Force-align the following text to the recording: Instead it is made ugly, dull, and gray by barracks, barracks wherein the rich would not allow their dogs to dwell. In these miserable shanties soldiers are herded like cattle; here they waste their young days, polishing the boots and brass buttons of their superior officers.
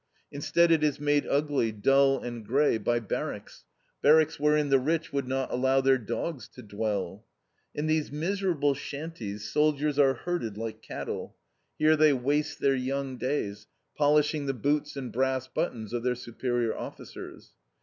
Instead 0.31 0.71
it 0.71 0.83
is 0.83 0.99
made 0.99 1.27
ugly, 1.27 1.71
dull, 1.71 2.17
and 2.19 2.43
gray 2.43 2.79
by 2.79 2.99
barracks, 2.99 3.65
barracks 4.01 4.39
wherein 4.39 4.69
the 4.69 4.79
rich 4.79 5.13
would 5.13 5.27
not 5.27 5.53
allow 5.53 5.79
their 5.79 5.99
dogs 5.99 6.47
to 6.47 6.63
dwell. 6.63 7.23
In 7.75 7.85
these 7.85 8.11
miserable 8.11 8.73
shanties 8.73 9.47
soldiers 9.47 9.99
are 9.99 10.15
herded 10.15 10.57
like 10.57 10.81
cattle; 10.81 11.35
here 11.77 11.95
they 11.95 12.13
waste 12.13 12.59
their 12.61 12.73
young 12.73 13.17
days, 13.17 13.67
polishing 13.95 14.47
the 14.47 14.55
boots 14.55 14.95
and 14.97 15.13
brass 15.13 15.47
buttons 15.47 15.93
of 15.93 16.01
their 16.01 16.15
superior 16.15 16.75
officers. 16.75 17.51